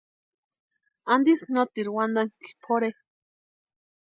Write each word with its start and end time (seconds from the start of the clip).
¿Antisï 1.13 1.47
noteru 1.55 1.91
wantanhakʼi 1.97 2.51
pʼorhe? 2.63 2.89